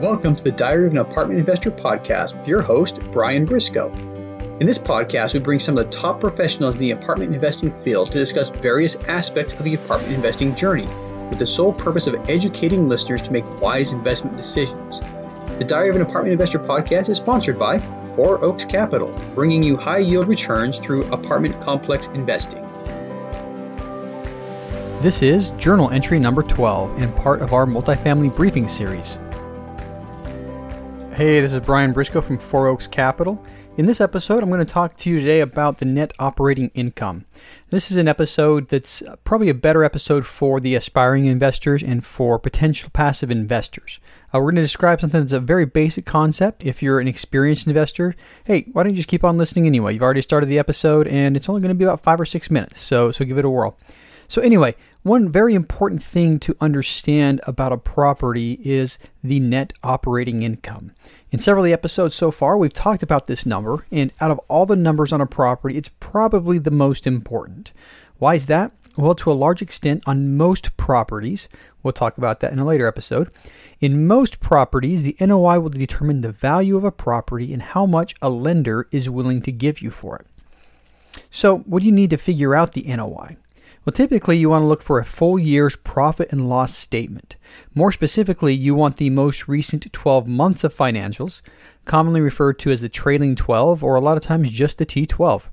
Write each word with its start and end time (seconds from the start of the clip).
Welcome 0.00 0.36
to 0.36 0.44
the 0.44 0.52
Diary 0.52 0.86
of 0.86 0.92
an 0.92 0.98
Apartment 0.98 1.40
Investor 1.40 1.72
podcast 1.72 2.38
with 2.38 2.46
your 2.46 2.62
host, 2.62 3.00
Brian 3.10 3.44
Briscoe. 3.44 3.90
In 4.60 4.66
this 4.66 4.78
podcast, 4.78 5.34
we 5.34 5.40
bring 5.40 5.58
some 5.58 5.76
of 5.76 5.84
the 5.84 5.90
top 5.90 6.20
professionals 6.20 6.76
in 6.76 6.82
the 6.82 6.92
apartment 6.92 7.34
investing 7.34 7.76
field 7.80 8.12
to 8.12 8.18
discuss 8.18 8.48
various 8.48 8.94
aspects 9.08 9.54
of 9.54 9.64
the 9.64 9.74
apartment 9.74 10.14
investing 10.14 10.54
journey 10.54 10.86
with 11.30 11.40
the 11.40 11.46
sole 11.46 11.72
purpose 11.72 12.06
of 12.06 12.14
educating 12.30 12.88
listeners 12.88 13.20
to 13.22 13.32
make 13.32 13.60
wise 13.60 13.90
investment 13.90 14.36
decisions. 14.36 15.00
The 15.58 15.64
Diary 15.64 15.88
of 15.88 15.96
an 15.96 16.02
Apartment 16.02 16.30
Investor 16.30 16.60
podcast 16.60 17.08
is 17.08 17.16
sponsored 17.16 17.58
by 17.58 17.80
Four 18.14 18.44
Oaks 18.44 18.64
Capital, 18.64 19.12
bringing 19.34 19.64
you 19.64 19.76
high 19.76 19.98
yield 19.98 20.28
returns 20.28 20.78
through 20.78 21.06
apartment 21.06 21.60
complex 21.60 22.06
investing. 22.06 22.62
This 25.02 25.22
is 25.22 25.50
journal 25.50 25.90
entry 25.90 26.20
number 26.20 26.44
12 26.44 27.02
and 27.02 27.12
part 27.16 27.42
of 27.42 27.52
our 27.52 27.66
multifamily 27.66 28.34
briefing 28.36 28.68
series. 28.68 29.18
Hey, 31.18 31.40
this 31.40 31.52
is 31.52 31.58
Brian 31.58 31.92
Briscoe 31.92 32.20
from 32.20 32.38
Four 32.38 32.68
Oaks 32.68 32.86
Capital. 32.86 33.44
In 33.76 33.86
this 33.86 34.00
episode, 34.00 34.40
I'm 34.40 34.50
going 34.50 34.64
to 34.64 34.64
talk 34.64 34.96
to 34.98 35.10
you 35.10 35.18
today 35.18 35.40
about 35.40 35.78
the 35.78 35.84
net 35.84 36.12
operating 36.20 36.70
income. 36.74 37.24
This 37.70 37.90
is 37.90 37.96
an 37.96 38.06
episode 38.06 38.68
that's 38.68 39.02
probably 39.24 39.48
a 39.48 39.54
better 39.54 39.82
episode 39.82 40.26
for 40.26 40.60
the 40.60 40.76
aspiring 40.76 41.26
investors 41.26 41.82
and 41.82 42.06
for 42.06 42.38
potential 42.38 42.90
passive 42.92 43.32
investors. 43.32 43.98
Uh, 44.32 44.38
we're 44.38 44.52
going 44.52 44.54
to 44.54 44.62
describe 44.62 45.00
something 45.00 45.22
that's 45.22 45.32
a 45.32 45.40
very 45.40 45.66
basic 45.66 46.06
concept. 46.06 46.64
If 46.64 46.84
you're 46.84 47.00
an 47.00 47.08
experienced 47.08 47.66
investor, 47.66 48.14
hey, 48.44 48.68
why 48.70 48.84
don't 48.84 48.92
you 48.92 48.98
just 48.98 49.08
keep 49.08 49.24
on 49.24 49.36
listening 49.36 49.66
anyway? 49.66 49.94
You've 49.94 50.04
already 50.04 50.22
started 50.22 50.46
the 50.46 50.60
episode, 50.60 51.08
and 51.08 51.36
it's 51.36 51.48
only 51.48 51.60
going 51.60 51.70
to 51.70 51.74
be 51.74 51.84
about 51.84 52.04
five 52.04 52.20
or 52.20 52.26
six 52.26 52.48
minutes, 52.48 52.80
so 52.80 53.10
so 53.10 53.24
give 53.24 53.38
it 53.38 53.44
a 53.44 53.50
whirl. 53.50 53.76
So 54.28 54.42
anyway, 54.42 54.76
one 55.02 55.32
very 55.32 55.54
important 55.54 56.02
thing 56.02 56.38
to 56.40 56.54
understand 56.60 57.40
about 57.46 57.72
a 57.72 57.78
property 57.78 58.60
is 58.62 58.98
the 59.24 59.40
net 59.40 59.72
operating 59.82 60.42
income. 60.42 60.92
In 61.30 61.38
several 61.38 61.66
episodes 61.66 62.14
so 62.14 62.30
far, 62.30 62.56
we've 62.56 62.72
talked 62.72 63.02
about 63.02 63.26
this 63.26 63.44
number, 63.44 63.84
and 63.92 64.10
out 64.18 64.30
of 64.30 64.40
all 64.48 64.64
the 64.64 64.76
numbers 64.76 65.12
on 65.12 65.20
a 65.20 65.26
property, 65.26 65.76
it's 65.76 65.90
probably 66.00 66.58
the 66.58 66.70
most 66.70 67.06
important. 67.06 67.72
Why 68.16 68.34
is 68.34 68.46
that? 68.46 68.72
Well, 68.96 69.14
to 69.16 69.30
a 69.30 69.34
large 69.34 69.60
extent, 69.60 70.02
on 70.06 70.38
most 70.38 70.74
properties, 70.78 71.46
we'll 71.82 71.92
talk 71.92 72.16
about 72.16 72.40
that 72.40 72.52
in 72.52 72.58
a 72.58 72.64
later 72.64 72.86
episode. 72.86 73.30
In 73.78 74.06
most 74.06 74.40
properties, 74.40 75.02
the 75.02 75.16
NOI 75.20 75.60
will 75.60 75.68
determine 75.68 76.22
the 76.22 76.32
value 76.32 76.78
of 76.78 76.84
a 76.84 76.90
property 76.90 77.52
and 77.52 77.60
how 77.60 77.84
much 77.84 78.14
a 78.22 78.30
lender 78.30 78.88
is 78.90 79.10
willing 79.10 79.42
to 79.42 79.52
give 79.52 79.82
you 79.82 79.90
for 79.90 80.16
it. 80.16 80.26
So, 81.30 81.58
what 81.58 81.80
do 81.80 81.86
you 81.86 81.92
need 81.92 82.10
to 82.10 82.16
figure 82.16 82.54
out 82.54 82.72
the 82.72 82.84
NOI? 82.84 83.36
Well, 83.88 83.92
typically 83.94 84.36
you 84.36 84.50
want 84.50 84.64
to 84.64 84.66
look 84.66 84.82
for 84.82 84.98
a 84.98 85.04
full 85.06 85.38
year's 85.38 85.74
profit 85.74 86.30
and 86.30 86.46
loss 86.46 86.74
statement. 86.74 87.36
More 87.74 87.90
specifically, 87.90 88.52
you 88.52 88.74
want 88.74 88.96
the 88.96 89.08
most 89.08 89.48
recent 89.48 89.90
12 89.90 90.26
months 90.26 90.62
of 90.62 90.76
financials, 90.76 91.40
commonly 91.86 92.20
referred 92.20 92.58
to 92.58 92.70
as 92.70 92.82
the 92.82 92.90
trailing 92.90 93.34
12 93.34 93.82
or 93.82 93.94
a 93.94 94.00
lot 94.02 94.18
of 94.18 94.22
times 94.22 94.50
just 94.50 94.76
the 94.76 94.84
T12. 94.84 95.44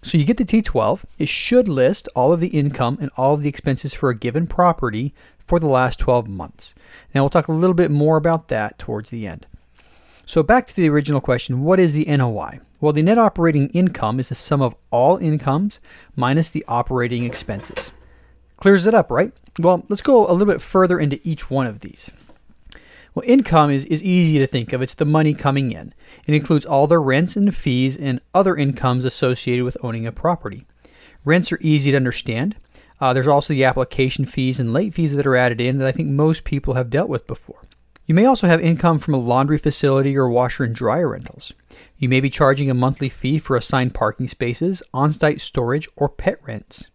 So 0.00 0.16
you 0.16 0.24
get 0.24 0.36
the 0.36 0.44
T12, 0.44 1.06
it 1.18 1.28
should 1.28 1.66
list 1.66 2.08
all 2.14 2.32
of 2.32 2.38
the 2.38 2.56
income 2.56 2.98
and 3.00 3.10
all 3.16 3.34
of 3.34 3.42
the 3.42 3.48
expenses 3.48 3.94
for 3.94 4.10
a 4.10 4.16
given 4.16 4.46
property 4.46 5.12
for 5.36 5.58
the 5.58 5.66
last 5.66 5.98
12 5.98 6.28
months. 6.28 6.72
Now 7.12 7.22
we'll 7.22 7.30
talk 7.30 7.48
a 7.48 7.52
little 7.52 7.74
bit 7.74 7.90
more 7.90 8.16
about 8.16 8.46
that 8.46 8.78
towards 8.78 9.10
the 9.10 9.26
end. 9.26 9.44
So 10.24 10.44
back 10.44 10.68
to 10.68 10.76
the 10.76 10.88
original 10.88 11.20
question, 11.20 11.64
what 11.64 11.80
is 11.80 11.94
the 11.94 12.04
NOI? 12.04 12.60
Well, 12.80 12.92
the 12.92 13.02
net 13.02 13.18
operating 13.18 13.68
income 13.70 14.20
is 14.20 14.28
the 14.28 14.34
sum 14.34 14.60
of 14.60 14.74
all 14.90 15.16
incomes 15.16 15.80
minus 16.14 16.50
the 16.50 16.64
operating 16.68 17.24
expenses. 17.24 17.90
Clears 18.58 18.86
it 18.86 18.94
up, 18.94 19.10
right? 19.10 19.32
Well, 19.58 19.84
let's 19.88 20.02
go 20.02 20.26
a 20.28 20.32
little 20.32 20.46
bit 20.46 20.60
further 20.60 20.98
into 20.98 21.20
each 21.24 21.50
one 21.50 21.66
of 21.66 21.80
these. 21.80 22.10
Well, 23.14 23.24
income 23.26 23.70
is, 23.70 23.86
is 23.86 24.02
easy 24.02 24.38
to 24.38 24.46
think 24.46 24.74
of. 24.74 24.82
It's 24.82 24.94
the 24.94 25.06
money 25.06 25.32
coming 25.32 25.72
in. 25.72 25.94
It 26.26 26.34
includes 26.34 26.66
all 26.66 26.86
the 26.86 26.98
rents 26.98 27.34
and 27.34 27.54
fees 27.54 27.96
and 27.96 28.20
other 28.34 28.54
incomes 28.54 29.06
associated 29.06 29.64
with 29.64 29.78
owning 29.82 30.06
a 30.06 30.12
property. 30.12 30.66
Rents 31.24 31.50
are 31.50 31.58
easy 31.62 31.90
to 31.90 31.96
understand. 31.96 32.56
Uh, 33.00 33.14
there's 33.14 33.26
also 33.26 33.54
the 33.54 33.64
application 33.64 34.26
fees 34.26 34.60
and 34.60 34.72
late 34.72 34.92
fees 34.92 35.14
that 35.14 35.26
are 35.26 35.36
added 35.36 35.62
in 35.62 35.78
that 35.78 35.88
I 35.88 35.92
think 35.92 36.10
most 36.10 36.44
people 36.44 36.74
have 36.74 36.90
dealt 36.90 37.08
with 37.08 37.26
before. 37.26 37.62
You 38.06 38.14
may 38.14 38.24
also 38.24 38.46
have 38.46 38.60
income 38.60 39.00
from 39.00 39.14
a 39.14 39.18
laundry 39.18 39.58
facility 39.58 40.16
or 40.16 40.28
washer 40.28 40.62
and 40.62 40.74
dryer 40.74 41.08
rentals. 41.08 41.52
You 41.98 42.08
may 42.08 42.20
be 42.20 42.30
charging 42.30 42.70
a 42.70 42.74
monthly 42.74 43.08
fee 43.08 43.38
for 43.38 43.56
assigned 43.56 43.94
parking 43.94 44.28
spaces, 44.28 44.80
on 44.94 45.12
site 45.12 45.40
storage, 45.40 45.88
or 45.96 46.08
pet 46.08 46.38
rents. 46.44 46.88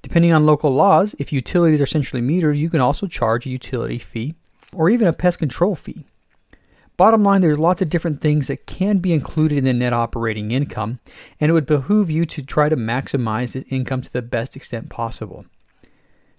Depending 0.00 0.32
on 0.32 0.46
local 0.46 0.72
laws, 0.72 1.14
if 1.18 1.30
utilities 1.30 1.82
are 1.82 1.86
centrally 1.86 2.26
metered, 2.26 2.58
you 2.58 2.70
can 2.70 2.80
also 2.80 3.06
charge 3.06 3.44
a 3.44 3.50
utility 3.50 3.98
fee 3.98 4.34
or 4.72 4.88
even 4.88 5.06
a 5.06 5.12
pest 5.12 5.38
control 5.38 5.74
fee. 5.74 6.06
Bottom 6.96 7.22
line, 7.22 7.42
there's 7.42 7.58
lots 7.58 7.82
of 7.82 7.90
different 7.90 8.22
things 8.22 8.46
that 8.46 8.66
can 8.66 8.98
be 8.98 9.12
included 9.12 9.58
in 9.58 9.64
the 9.64 9.72
net 9.74 9.92
operating 9.92 10.52
income, 10.52 11.00
and 11.38 11.50
it 11.50 11.52
would 11.52 11.66
behoove 11.66 12.10
you 12.10 12.24
to 12.26 12.42
try 12.42 12.68
to 12.68 12.76
maximize 12.76 13.52
this 13.52 13.64
income 13.68 14.00
to 14.02 14.12
the 14.12 14.22
best 14.22 14.56
extent 14.56 14.88
possible. 14.88 15.44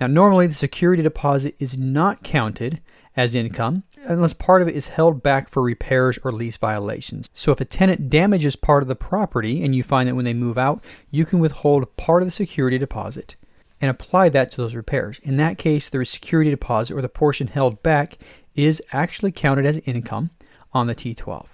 Now, 0.00 0.08
normally 0.08 0.48
the 0.48 0.54
security 0.54 1.02
deposit 1.02 1.54
is 1.60 1.78
not 1.78 2.24
counted 2.24 2.80
as 3.16 3.34
income 3.34 3.84
unless 4.06 4.32
part 4.32 4.62
of 4.62 4.68
it 4.68 4.76
is 4.76 4.88
held 4.88 5.22
back 5.22 5.48
for 5.48 5.62
repairs 5.62 6.18
or 6.24 6.32
lease 6.32 6.56
violations. 6.56 7.28
So 7.32 7.52
if 7.52 7.60
a 7.60 7.64
tenant 7.64 8.10
damages 8.10 8.56
part 8.56 8.82
of 8.82 8.88
the 8.88 8.96
property 8.96 9.62
and 9.62 9.74
you 9.74 9.82
find 9.82 10.08
that 10.08 10.14
when 10.14 10.24
they 10.24 10.34
move 10.34 10.58
out, 10.58 10.84
you 11.10 11.24
can 11.24 11.38
withhold 11.38 11.96
part 11.96 12.22
of 12.22 12.26
the 12.26 12.32
security 12.32 12.78
deposit 12.78 13.36
and 13.80 13.90
apply 13.90 14.28
that 14.30 14.50
to 14.50 14.56
those 14.58 14.74
repairs. 14.74 15.20
In 15.22 15.36
that 15.38 15.58
case, 15.58 15.88
the 15.88 16.04
security 16.04 16.50
deposit 16.50 16.94
or 16.96 17.02
the 17.02 17.08
portion 17.08 17.48
held 17.48 17.82
back 17.82 18.18
is 18.54 18.82
actually 18.92 19.32
counted 19.32 19.66
as 19.66 19.78
income 19.78 20.30
on 20.72 20.86
the 20.86 20.94
T12. 20.94 21.46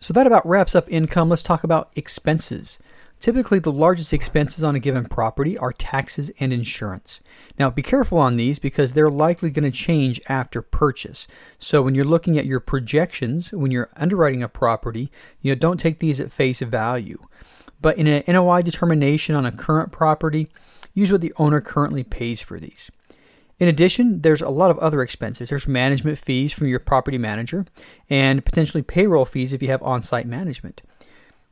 So 0.00 0.12
that 0.12 0.26
about 0.26 0.46
wraps 0.46 0.74
up 0.74 0.90
income. 0.90 1.28
Let's 1.28 1.42
talk 1.42 1.64
about 1.64 1.90
expenses. 1.96 2.78
Typically, 3.20 3.58
the 3.58 3.72
largest 3.72 4.12
expenses 4.12 4.62
on 4.62 4.74
a 4.74 4.78
given 4.78 5.06
property 5.06 5.56
are 5.56 5.72
taxes 5.72 6.30
and 6.38 6.52
insurance. 6.52 7.20
Now, 7.58 7.70
be 7.70 7.80
careful 7.80 8.18
on 8.18 8.36
these 8.36 8.58
because 8.58 8.92
they're 8.92 9.08
likely 9.08 9.48
going 9.50 9.70
to 9.70 9.76
change 9.76 10.20
after 10.28 10.60
purchase. 10.60 11.26
So, 11.58 11.80
when 11.80 11.94
you're 11.94 12.04
looking 12.04 12.38
at 12.38 12.44
your 12.44 12.60
projections, 12.60 13.52
when 13.52 13.70
you're 13.70 13.90
underwriting 13.96 14.42
a 14.42 14.48
property, 14.48 15.10
you 15.40 15.50
know, 15.50 15.58
don't 15.58 15.80
take 15.80 16.00
these 16.00 16.20
at 16.20 16.32
face 16.32 16.60
value. 16.60 17.18
But 17.80 17.96
in 17.98 18.06
an 18.06 18.24
NOI 18.28 18.62
determination 18.62 19.34
on 19.34 19.46
a 19.46 19.52
current 19.52 19.90
property, 19.90 20.50
use 20.92 21.10
what 21.10 21.20
the 21.20 21.32
owner 21.36 21.60
currently 21.60 22.04
pays 22.04 22.40
for 22.40 22.60
these. 22.60 22.90
In 23.58 23.68
addition, 23.68 24.22
there's 24.22 24.42
a 24.42 24.48
lot 24.48 24.70
of 24.70 24.78
other 24.78 25.00
expenses. 25.02 25.48
There's 25.48 25.68
management 25.68 26.18
fees 26.18 26.52
from 26.52 26.66
your 26.66 26.80
property 26.80 27.18
manager 27.18 27.66
and 28.10 28.44
potentially 28.44 28.82
payroll 28.82 29.24
fees 29.24 29.52
if 29.52 29.62
you 29.62 29.68
have 29.68 29.82
on 29.82 30.02
site 30.02 30.26
management. 30.26 30.82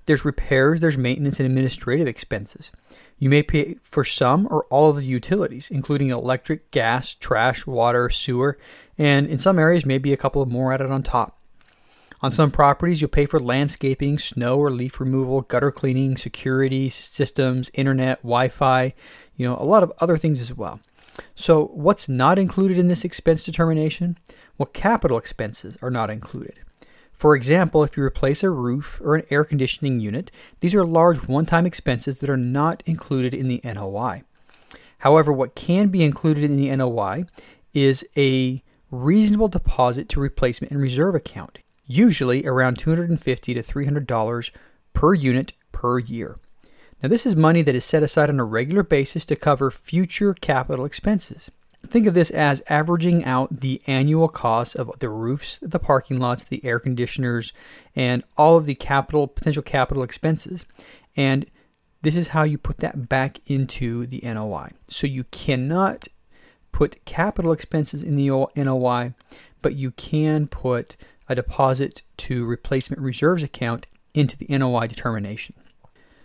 There's 0.06 0.24
repairs, 0.24 0.80
there's 0.80 0.98
maintenance 0.98 1.38
and 1.38 1.46
administrative 1.46 2.08
expenses. 2.08 2.72
You 3.18 3.30
may 3.30 3.42
pay 3.42 3.76
for 3.82 4.04
some 4.04 4.48
or 4.50 4.64
all 4.64 4.90
of 4.90 4.96
the 4.96 5.08
utilities, 5.08 5.70
including 5.70 6.10
electric, 6.10 6.70
gas, 6.72 7.14
trash, 7.14 7.66
water, 7.66 8.10
sewer, 8.10 8.58
and 8.98 9.28
in 9.28 9.38
some 9.38 9.58
areas, 9.58 9.86
maybe 9.86 10.12
a 10.12 10.16
couple 10.16 10.42
of 10.42 10.48
more 10.48 10.72
added 10.72 10.90
on 10.90 11.02
top. 11.02 11.38
On 12.20 12.30
some 12.30 12.52
properties, 12.52 13.00
you'll 13.00 13.10
pay 13.10 13.26
for 13.26 13.40
landscaping, 13.40 14.18
snow 14.18 14.56
or 14.56 14.70
leaf 14.70 15.00
removal, 15.00 15.42
gutter 15.42 15.72
cleaning, 15.72 16.16
security 16.16 16.88
systems, 16.88 17.70
internet, 17.74 18.18
Wi 18.22 18.48
Fi, 18.48 18.94
you 19.36 19.46
know, 19.46 19.56
a 19.56 19.64
lot 19.64 19.82
of 19.82 19.92
other 20.00 20.16
things 20.16 20.40
as 20.40 20.54
well. 20.54 20.80
So, 21.34 21.66
what's 21.66 22.08
not 22.08 22.38
included 22.38 22.78
in 22.78 22.88
this 22.88 23.04
expense 23.04 23.44
determination? 23.44 24.18
Well, 24.56 24.66
capital 24.66 25.18
expenses 25.18 25.76
are 25.82 25.90
not 25.90 26.10
included. 26.10 26.60
For 27.22 27.36
example, 27.36 27.84
if 27.84 27.96
you 27.96 28.02
replace 28.02 28.42
a 28.42 28.50
roof 28.50 29.00
or 29.00 29.14
an 29.14 29.22
air 29.30 29.44
conditioning 29.44 30.00
unit, 30.00 30.32
these 30.58 30.74
are 30.74 30.84
large 30.84 31.28
one 31.28 31.46
time 31.46 31.66
expenses 31.66 32.18
that 32.18 32.28
are 32.28 32.36
not 32.36 32.82
included 32.84 33.32
in 33.32 33.46
the 33.46 33.60
NOI. 33.62 34.24
However, 34.98 35.32
what 35.32 35.54
can 35.54 35.86
be 35.86 36.02
included 36.02 36.42
in 36.42 36.56
the 36.56 36.74
NOI 36.74 37.26
is 37.72 38.04
a 38.16 38.60
reasonable 38.90 39.46
deposit 39.46 40.08
to 40.08 40.18
replacement 40.18 40.72
and 40.72 40.82
reserve 40.82 41.14
account, 41.14 41.60
usually 41.86 42.44
around 42.44 42.78
$250 42.78 43.20
to 43.22 43.62
$300 43.62 44.50
per 44.92 45.14
unit 45.14 45.52
per 45.70 46.00
year. 46.00 46.38
Now, 47.00 47.08
this 47.08 47.24
is 47.24 47.36
money 47.36 47.62
that 47.62 47.76
is 47.76 47.84
set 47.84 48.02
aside 48.02 48.30
on 48.30 48.40
a 48.40 48.44
regular 48.44 48.82
basis 48.82 49.24
to 49.26 49.36
cover 49.36 49.70
future 49.70 50.34
capital 50.34 50.84
expenses 50.84 51.52
think 51.86 52.06
of 52.06 52.14
this 52.14 52.30
as 52.30 52.62
averaging 52.68 53.24
out 53.24 53.60
the 53.60 53.82
annual 53.86 54.28
cost 54.28 54.76
of 54.76 54.90
the 54.98 55.08
roofs, 55.08 55.58
the 55.62 55.78
parking 55.78 56.18
lots, 56.18 56.44
the 56.44 56.64
air 56.64 56.78
conditioners, 56.78 57.52
and 57.94 58.22
all 58.36 58.56
of 58.56 58.66
the 58.66 58.74
capital 58.74 59.26
potential 59.26 59.62
capital 59.62 60.02
expenses. 60.02 60.64
And 61.16 61.46
this 62.02 62.16
is 62.16 62.28
how 62.28 62.42
you 62.42 62.58
put 62.58 62.78
that 62.78 63.08
back 63.08 63.38
into 63.46 64.06
the 64.06 64.20
NOI. 64.22 64.70
So 64.88 65.06
you 65.06 65.24
cannot 65.24 66.08
put 66.72 67.04
capital 67.04 67.52
expenses 67.52 68.02
in 68.02 68.16
the 68.16 68.28
NOI, 68.56 69.14
but 69.60 69.74
you 69.74 69.92
can 69.92 70.48
put 70.48 70.96
a 71.28 71.34
deposit 71.34 72.02
to 72.18 72.44
replacement 72.44 73.00
reserves 73.00 73.42
account 73.42 73.86
into 74.14 74.36
the 74.36 74.46
NOI 74.48 74.86
determination. 74.86 75.54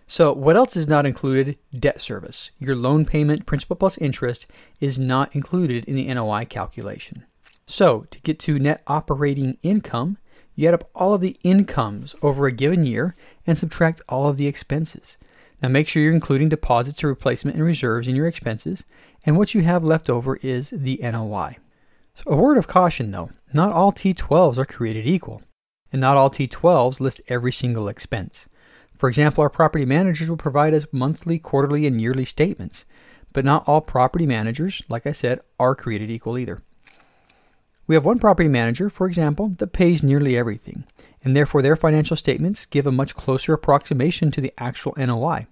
So, 0.08 0.32
what 0.32 0.56
else 0.56 0.78
is 0.78 0.88
not 0.88 1.06
included? 1.06 1.58
Debt 1.78 2.00
service. 2.00 2.52
Your 2.60 2.76
loan 2.78 3.06
payment, 3.06 3.46
principal 3.46 3.76
plus 3.76 3.98
interest, 3.98 4.48
is 4.80 4.98
not 4.98 5.36
included 5.36 5.84
in 5.86 5.96
the 5.96 6.14
NOI 6.14 6.46
calculation. 6.46 7.26
So, 7.66 8.08
to 8.12 8.22
get 8.22 8.40
to 8.40 8.58
net 8.58 8.84
operating 8.88 9.58
income, 9.64 10.18
you 10.56 10.68
add 10.68 10.74
up 10.74 10.90
all 10.96 11.14
of 11.14 11.22
the 11.22 11.38
incomes 11.44 12.16
over 12.22 12.48
a 12.48 12.54
given 12.54 12.86
year 12.86 13.16
and 13.46 13.58
subtract 13.58 14.02
all 14.08 14.30
of 14.30 14.38
the 14.38 14.48
expenses. 14.48 15.18
Now, 15.62 15.70
make 15.70 15.90
sure 15.90 16.02
you're 16.02 16.14
including 16.14 16.50
deposits 16.50 17.04
or 17.04 17.08
replacement 17.08 17.58
and 17.58 17.66
reserves 17.66 18.08
in 18.08 18.16
your 18.16 18.28
expenses, 18.28 18.86
and 19.26 19.38
what 19.38 19.54
you 19.54 19.62
have 19.62 19.84
left 19.84 20.10
over 20.10 20.38
is 20.38 20.70
the 20.70 21.00
NOI. 21.04 21.58
So 22.16 22.32
a 22.32 22.36
word 22.36 22.58
of 22.58 22.68
caution 22.68 23.12
though 23.12 23.30
not 23.54 23.72
all 23.72 23.92
T12s 23.92 24.58
are 24.58 24.66
created 24.66 25.06
equal, 25.06 25.42
and 25.92 26.02
not 26.02 26.18
all 26.18 26.30
T12s 26.30 27.00
list 27.00 27.22
every 27.28 27.52
single 27.52 27.88
expense. 27.88 28.48
For 28.98 29.08
example, 29.08 29.42
our 29.44 29.50
property 29.50 29.86
managers 29.86 30.30
will 30.30 30.38
provide 30.38 30.74
us 30.74 30.88
monthly, 30.92 31.38
quarterly, 31.38 31.86
and 31.86 32.02
yearly 32.02 32.26
statements, 32.26 32.86
but 33.32 33.46
not 33.46 33.68
all 33.68 33.82
property 33.82 34.26
managers, 34.26 34.82
like 34.90 35.06
I 35.06 35.12
said, 35.12 35.40
are 35.60 35.76
created 35.76 36.10
equal 36.10 36.38
either. 36.38 36.60
We 37.86 37.96
have 37.96 38.06
one 38.06 38.20
property 38.20 38.50
manager, 38.50 38.90
for 38.90 39.08
example, 39.08 39.50
that 39.60 39.72
pays 39.72 40.04
nearly 40.04 40.36
everything, 40.36 40.84
and 41.24 41.36
therefore 41.36 41.62
their 41.62 41.76
financial 41.76 42.18
statements 42.18 42.66
give 42.66 42.86
a 42.86 42.92
much 42.92 43.16
closer 43.16 43.54
approximation 43.54 44.32
to 44.32 44.42
the 44.42 44.54
actual 44.58 44.94
NOI. 44.98 45.48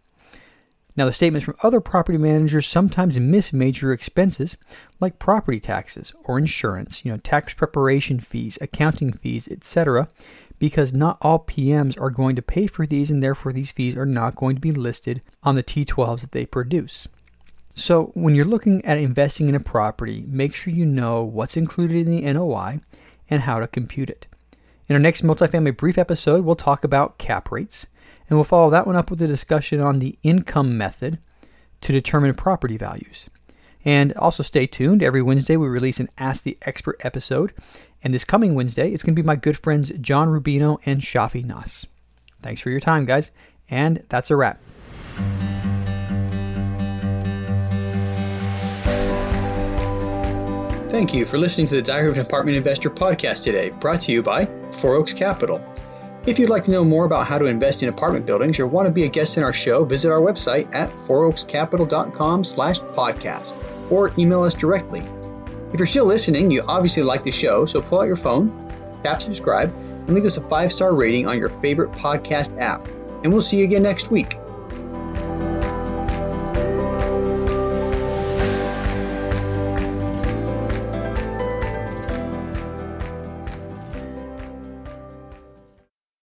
Now, 0.98 1.06
the 1.06 1.14
statements 1.14 1.44
from 1.44 1.58
other 1.62 1.82
property 1.82 2.18
managers 2.18 2.68
sometimes 2.68 3.20
miss 3.20 3.52
major 3.52 3.92
expenses 3.92 4.56
like 5.02 5.20
property 5.20 5.60
taxes 5.60 6.14
or 6.24 6.38
insurance, 6.38 7.04
you 7.04 7.12
know, 7.12 7.18
tax 7.18 7.54
preparation 7.54 8.20
fees, 8.20 8.58
accounting 8.62 9.12
fees, 9.12 9.48
etc., 9.50 10.08
because 10.58 10.94
not 10.94 11.18
all 11.22 11.40
PMs 11.40 12.00
are 12.00 12.10
going 12.10 12.38
to 12.38 12.42
pay 12.42 12.66
for 12.66 12.88
these 12.88 13.12
and 13.12 13.22
therefore 13.22 13.52
these 13.52 13.74
fees 13.74 13.98
are 13.98 14.06
not 14.06 14.36
going 14.36 14.56
to 14.56 14.62
be 14.62 14.72
listed 14.72 15.22
on 15.44 15.56
the 15.56 15.64
T12s 15.64 16.22
that 16.22 16.32
they 16.32 16.46
produce. 16.46 17.10
So, 17.78 18.12
when 18.14 18.36
you're 18.36 18.46
looking 18.46 18.84
at 18.86 18.98
investing 18.98 19.50
in 19.50 19.56
a 19.56 19.60
property, 19.60 20.24
make 20.30 20.56
sure 20.56 20.72
you 20.72 20.86
know 20.86 21.24
what's 21.24 21.58
included 21.58 22.08
in 22.08 22.16
the 22.16 22.34
NOI 22.34 22.80
and 23.30 23.42
how 23.42 23.60
to 23.60 23.68
compute 23.68 24.10
it. 24.10 24.28
In 24.88 24.96
our 24.96 25.02
next 25.02 25.24
multifamily 25.24 25.76
brief 25.76 25.98
episode, 25.98 26.46
we'll 26.46 26.56
talk 26.56 26.86
about 26.86 27.18
cap 27.18 27.52
rates, 27.52 27.88
and 28.30 28.38
we'll 28.38 28.44
follow 28.44 28.70
that 28.70 28.88
one 28.88 28.96
up 28.96 29.10
with 29.10 29.22
a 29.22 29.28
discussion 29.28 29.80
on 29.80 30.00
the 30.00 30.18
income 30.24 30.78
method 30.78 31.20
to 31.82 31.92
determine 31.92 32.34
property 32.34 32.78
values. 32.78 33.30
And 33.84 34.14
also 34.14 34.42
stay 34.42 34.66
tuned. 34.66 35.04
Every 35.04 35.22
Wednesday, 35.22 35.58
we 35.58 35.68
release 35.68 36.00
an 36.00 36.10
Ask 36.18 36.44
the 36.44 36.58
Expert 36.64 36.98
episode. 37.02 37.54
And 38.04 38.14
this 38.14 38.26
coming 38.26 38.56
Wednesday, 38.56 38.92
it's 38.92 39.04
going 39.04 39.16
to 39.16 39.22
be 39.22 39.26
my 39.26 39.36
good 39.36 39.58
friends 39.58 39.92
John 40.02 40.30
Rubino 40.30 40.80
and 40.86 41.02
Shafi 41.02 41.46
Nas. 41.46 41.86
Thanks 42.42 42.62
for 42.62 42.72
your 42.72 42.80
time, 42.80 43.06
guys. 43.06 43.30
And 43.70 44.04
that's 44.10 44.32
a 44.32 44.36
wrap. 44.36 44.60
Thank 50.90 51.14
you 51.14 51.26
for 51.26 51.38
listening 51.38 51.68
to 51.68 51.76
the 51.76 51.82
Diary 51.82 52.10
of 52.10 52.16
an 52.16 52.22
Apartment 52.22 52.56
Investor 52.58 52.90
podcast 52.90 53.44
today, 53.44 53.70
brought 53.70 54.02
to 54.02 54.12
you 54.12 54.24
by 54.24 54.46
Four 54.72 54.96
Oaks 54.96 55.14
Capital. 55.14 55.60
If 56.26 56.40
you'd 56.40 56.50
like 56.50 56.64
to 56.64 56.72
know 56.72 56.84
more 56.84 57.06
about 57.06 57.28
how 57.28 57.38
to 57.38 57.46
invest 57.46 57.84
in 57.84 57.90
apartment 57.90 58.26
buildings 58.26 58.60
or 58.60 58.66
want 58.66 58.88
to 58.88 58.92
be 58.92 59.04
a 59.04 59.08
guest 59.08 59.38
in 59.38 59.44
our 59.44 59.54
show, 59.54 59.86
visit 59.86 60.10
our 60.10 60.20
website 60.20 60.74
at 60.74 60.90
fouroakscapital.com 61.08 62.44
slash 62.44 62.80
podcast 62.80 63.54
or 63.92 64.12
email 64.18 64.42
us 64.42 64.56
directly. 64.56 65.04
If 65.72 65.80
you're 65.80 65.86
still 65.86 66.06
listening, 66.06 66.50
you 66.50 66.64
obviously 66.68 67.04
like 67.04 67.22
the 67.22 67.32
show, 67.32 67.68
so 67.68 67.80
pull 67.80 68.00
out 68.00 68.08
your 68.08 68.16
phone, 68.16 68.50
tap 69.04 69.22
subscribe, 69.22 69.72
and 70.08 70.16
leave 70.16 70.26
us 70.26 70.38
a 70.38 70.42
five-star 70.42 70.96
rating 70.96 71.28
on 71.28 71.38
your 71.38 71.50
favorite 71.50 71.92
podcast 71.92 72.60
app. 72.60 72.88
And 73.24 73.32
we'll 73.32 73.44
see 73.44 73.58
you 73.58 73.64
again 73.64 73.84
next 73.84 74.10
week. 74.10 74.36